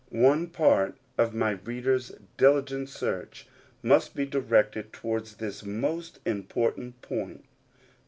One 0.09 0.47
part 0.47 0.95
of 1.15 1.35
my 1.35 1.51
reader's 1.51 2.11
diligent 2.35 2.89
search 2.89 3.45
must 3.83 4.15
be 4.15 4.25
directed 4.25 4.91
towards 4.91 5.35
this 5.35 5.63
most 5.63 6.17
important 6.25 6.99
point. 7.03 7.45